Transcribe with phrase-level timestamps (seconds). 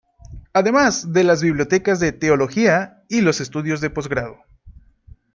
[0.53, 4.39] Además de las bibliotecas de teología y los estudios de posgrado.